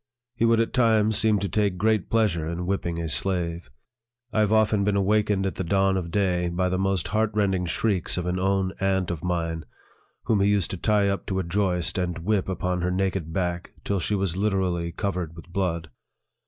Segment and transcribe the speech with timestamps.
[0.33, 3.69] He would at times seem to take great pleasure in whipping a slave.
[4.33, 7.67] I have often been awakened at the dawn of day by the most heart rending
[7.67, 9.63] shrieks of an own aunt of mine,
[10.23, 13.73] whom he used to tie up to a joist, and whip upon her naked back
[13.83, 15.91] till she was literally covered with blood.